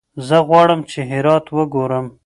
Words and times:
زه 0.27 0.37
غواړم 0.47 0.81
چې 0.91 0.99
هرات 1.11 1.45
وګورم. 1.57 2.05